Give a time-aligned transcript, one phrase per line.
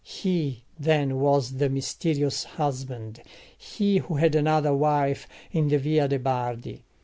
[0.03, 3.21] he then was the mysterious husband;
[3.55, 6.81] he who had another wife in the Via de' Bardi.